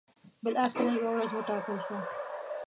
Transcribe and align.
بالاخره 0.43 0.91
یوه 0.97 1.09
ورځ 1.13 1.29
وټاکل 1.33 1.77
شوه. 1.85 1.99